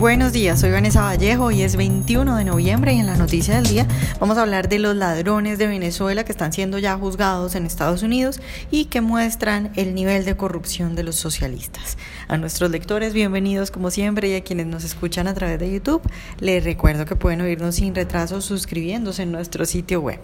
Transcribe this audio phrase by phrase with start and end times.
[0.00, 3.66] Buenos días, soy Vanessa Vallejo y es 21 de noviembre y en la noticia del
[3.66, 3.86] día
[4.18, 8.02] vamos a hablar de los ladrones de Venezuela que están siendo ya juzgados en Estados
[8.02, 8.40] Unidos
[8.70, 11.98] y que muestran el nivel de corrupción de los socialistas.
[12.28, 16.00] A nuestros lectores, bienvenidos como siempre y a quienes nos escuchan a través de YouTube,
[16.38, 20.20] les recuerdo que pueden oírnos sin retraso suscribiéndose en nuestro sitio web.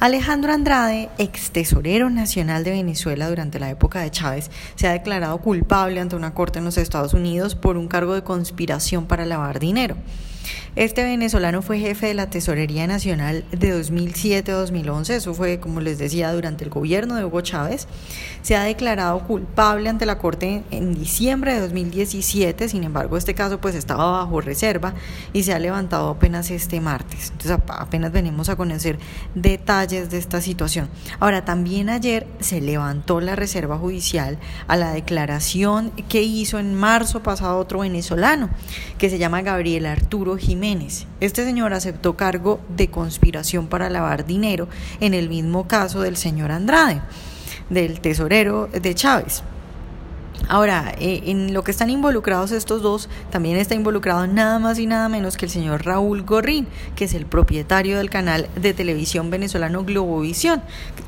[0.00, 5.38] Alejandro Andrade, ex tesorero nacional de Venezuela durante la época de Chávez, se ha declarado
[5.38, 9.60] culpable ante una corte en los Estados Unidos por un cargo de conspiración para lavar
[9.60, 9.96] dinero.
[10.76, 15.80] Este venezolano fue jefe de la Tesorería Nacional de 2007 a 2011, eso fue, como
[15.80, 17.86] les decía, durante el gobierno de Hugo Chávez.
[18.42, 23.60] Se ha declarado culpable ante la Corte en diciembre de 2017, sin embargo, este caso
[23.60, 24.94] pues estaba bajo reserva
[25.32, 27.30] y se ha levantado apenas este martes.
[27.30, 28.98] Entonces apenas venimos a conocer
[29.34, 30.88] detalles de esta situación.
[31.20, 37.22] Ahora, también ayer se levantó la reserva judicial a la declaración que hizo en marzo
[37.22, 38.50] pasado otro venezolano,
[38.98, 41.06] que se llama Gabriel Arturo Jiménez.
[41.20, 44.68] Este señor aceptó cargo de conspiración para lavar dinero
[45.00, 47.00] en el mismo caso del señor Andrade,
[47.70, 49.42] del tesorero de Chávez.
[50.48, 54.86] Ahora, eh, en lo que están involucrados estos dos, también está involucrado nada más y
[54.86, 59.30] nada menos que el señor Raúl Gorrín, que es el propietario del canal de televisión
[59.30, 60.62] venezolano Globovisión,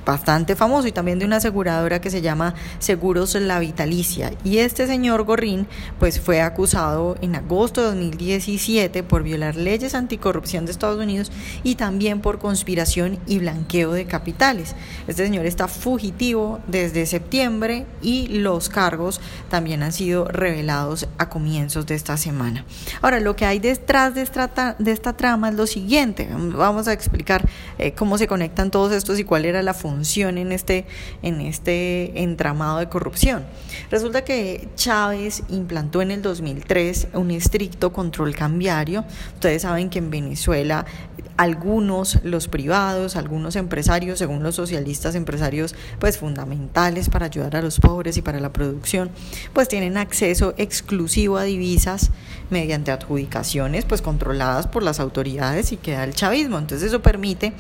[0.07, 4.33] bastante famoso y también de una aseguradora que se llama Seguros La Vitalicia.
[4.43, 5.67] Y este señor Gorrín,
[5.99, 11.31] pues fue acusado en agosto de 2017 por violar leyes anticorrupción de Estados Unidos
[11.63, 14.75] y también por conspiración y blanqueo de capitales.
[15.07, 19.16] Este señor está fugitivo desde septiembre y los cargos
[19.48, 22.64] también han sido revelados a comienzos de esta semana.
[23.03, 26.28] Ahora, lo que hay detrás de esta, de esta trama es lo siguiente.
[26.33, 30.53] Vamos a explicar eh, cómo se conectan todos estos y cuál era la función en
[30.53, 30.87] este,
[31.22, 33.44] en este entramado de corrupción.
[33.91, 39.05] Resulta que Chávez implantó en el 2003 un estricto control cambiario.
[39.34, 40.87] Ustedes saben que en Venezuela
[41.37, 47.78] algunos, los privados, algunos empresarios, según los socialistas, empresarios pues fundamentales para ayudar a los
[47.78, 49.06] pobres y para la producción,
[49.53, 52.11] pues tienen acceso exclusivo a divisas
[52.50, 56.59] mediante adjudicaciones pues controladas por las autoridades y que da el chavismo.
[56.59, 57.53] Entonces eso permite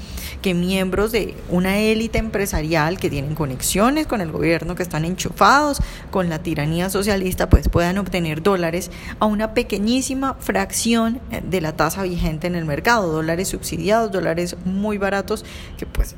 [0.42, 5.80] que miembros de una élite empresarial que tienen conexiones con el gobierno, que están enchufados
[6.10, 12.02] con la tiranía socialista, pues puedan obtener dólares a una pequeñísima fracción de la tasa
[12.02, 15.44] vigente en el mercado, dólares subsidiados, dólares muy baratos,
[15.76, 16.14] que pues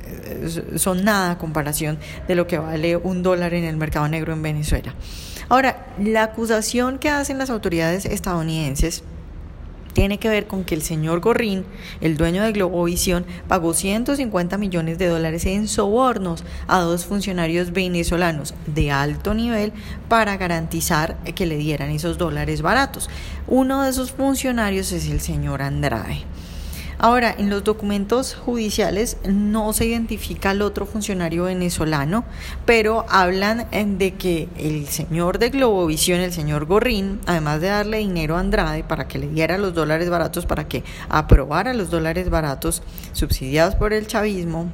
[0.75, 1.97] son nada a comparación
[2.27, 4.93] de lo que vale un dólar en el mercado negro en Venezuela.
[5.49, 9.03] Ahora, la acusación que hacen las autoridades estadounidenses
[9.93, 11.65] tiene que ver con que el señor Gorrín,
[12.01, 18.53] el dueño de Globovisión, pagó 150 millones de dólares en sobornos a dos funcionarios venezolanos
[18.67, 19.73] de alto nivel
[20.07, 23.09] para garantizar que le dieran esos dólares baratos.
[23.47, 26.23] Uno de esos funcionarios es el señor Andrade.
[27.01, 32.25] Ahora, en los documentos judiciales no se identifica al otro funcionario venezolano,
[32.65, 37.99] pero hablan eh, de que el señor de Globovisión, el señor Gorrín, además de darle
[37.99, 42.29] dinero a Andrade para que le diera los dólares baratos, para que aprobara los dólares
[42.29, 42.83] baratos
[43.13, 44.69] subsidiados por el chavismo,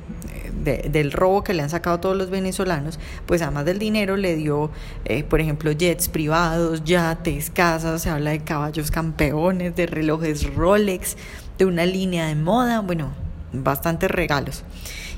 [0.65, 2.97] eh, del robo que le han sacado todos los venezolanos,
[3.27, 4.71] pues además del dinero le dio,
[5.05, 11.17] eh, por ejemplo, jets privados, yates, casas, se habla de caballos campeones, de relojes Rolex,
[11.57, 13.11] de una línea de moda, bueno,
[13.53, 14.63] bastantes regalos.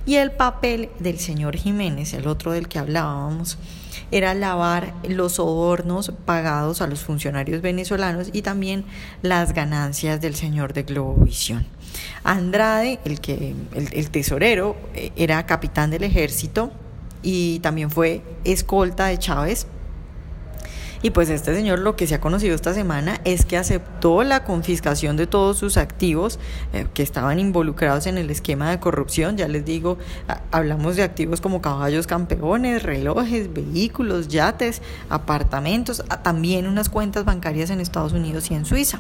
[0.05, 3.57] Y el papel del señor Jiménez, el otro del que hablábamos,
[4.09, 8.85] era lavar los sobornos pagados a los funcionarios venezolanos y también
[9.21, 11.65] las ganancias del señor de Globovisión.
[12.23, 16.71] Andrade, el, que, el, tesorero, eh, era capitán del ejército
[17.21, 19.67] y también fue escolta de Chávez
[21.01, 24.43] y pues este señor lo que se ha conocido esta semana es que aceptó la
[24.43, 26.39] confiscación de todos sus activos
[26.73, 29.37] eh, que estaban involucrados en el esquema de corrupción.
[29.37, 29.97] Ya les digo,
[30.51, 37.79] hablamos de activos como caballos campeones, relojes, vehículos, yates, apartamentos, también unas cuentas bancarias en
[37.79, 38.99] Estados Unidos y en Suiza.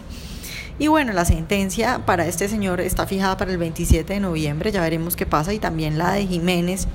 [0.79, 4.81] Y bueno, la sentencia para este señor está fijada para el 27 de noviembre, ya
[4.81, 6.87] veremos qué pasa, y también la de Jiménez,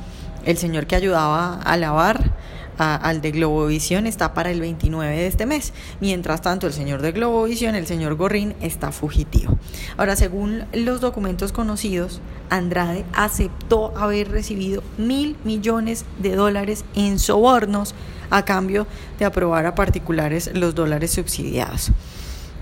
[0.45, 2.31] el señor que ayudaba a lavar
[2.79, 5.73] al de Globovisión está para el 29 de este mes.
[6.01, 9.59] Mientras tanto, el señor de Globovisión, el señor Gorrín, está fugitivo.
[9.97, 12.21] Ahora, según los documentos conocidos,
[12.51, 17.95] Andrade aceptó haber recibido mil millones de dólares en sobornos
[18.31, 18.87] a cambio
[19.19, 21.93] de aprobar a particulares los dólares subsidiados.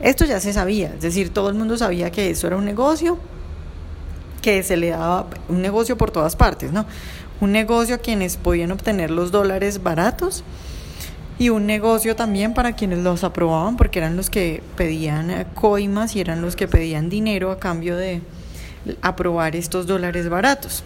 [0.01, 3.19] Esto ya se sabía, es decir, todo el mundo sabía que eso era un negocio,
[4.41, 6.87] que se le daba un negocio por todas partes, ¿no?
[7.41, 10.45] Un negocio a quienes podían obtener los dólares baratos
[11.39, 16.15] y un negocio también para quienes los aprobaban porque eran los que pedían eh, coimas
[16.15, 18.21] y eran los que pedían dinero a cambio de
[19.01, 20.85] aprobar estos dólares baratos.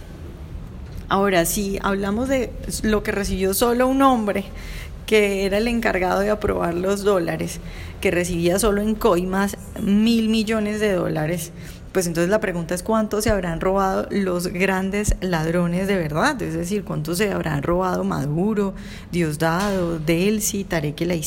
[1.09, 2.51] Ahora, si hablamos de
[2.83, 4.45] lo que recibió solo un hombre,
[5.07, 7.61] que era el encargado de aprobar los dólares,
[8.01, 11.53] que recibía solo en coimas mil millones de dólares,
[11.95, 16.55] pues entonces la pregunta es cuánto se habrán robado los grandes ladrones de verdad, es
[16.55, 18.75] decir, cuánto se habrán robado Maduro,
[19.13, 21.23] Diosdado, Delcy, Tarek El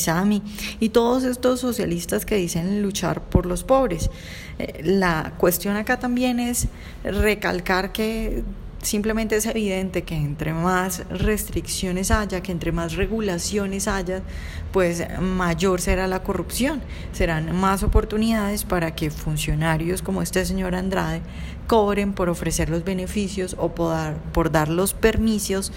[0.78, 4.10] y todos estos socialistas que dicen luchar por los pobres.
[4.58, 6.68] Eh, la cuestión acá también es
[7.02, 8.44] recalcar que
[8.82, 14.22] Simplemente es evidente que entre más restricciones haya, que entre más regulaciones haya,
[14.72, 16.80] pues mayor será la corrupción.
[17.12, 21.22] Serán más oportunidades para que funcionarios como este señor Andrade
[21.66, 25.72] cobren por ofrecer los beneficios o por dar, por dar los permisos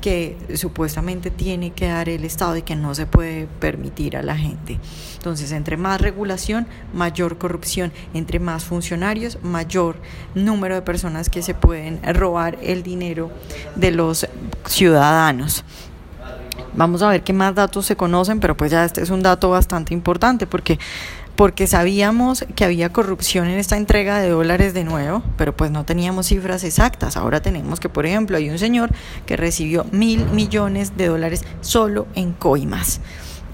[0.00, 4.36] que supuestamente tiene que dar el Estado y que no se puede permitir a la
[4.36, 4.78] gente.
[5.16, 9.96] Entonces, entre más regulación, mayor corrupción, entre más funcionarios, mayor
[10.34, 13.30] número de personas que se pueden robar el dinero
[13.74, 14.26] de los
[14.66, 15.64] ciudadanos.
[16.74, 19.48] Vamos a ver qué más datos se conocen, pero pues ya este es un dato
[19.48, 20.78] bastante importante porque
[21.36, 25.84] porque sabíamos que había corrupción en esta entrega de dólares de nuevo, pero pues no
[25.84, 27.16] teníamos cifras exactas.
[27.16, 28.90] Ahora tenemos que, por ejemplo, hay un señor
[29.26, 33.00] que recibió mil millones de dólares solo en coimas.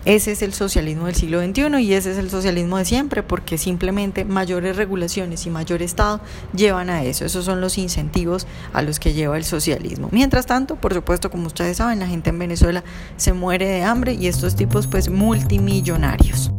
[0.05, 3.57] Ese es el socialismo del siglo XXI y ese es el socialismo de siempre, porque
[3.57, 6.21] simplemente mayores regulaciones y mayor Estado
[6.55, 7.25] llevan a eso.
[7.25, 10.09] Esos son los incentivos a los que lleva el socialismo.
[10.11, 12.83] Mientras tanto, por supuesto, como ustedes saben, la gente en Venezuela
[13.17, 16.51] se muere de hambre y estos tipos pues multimillonarios.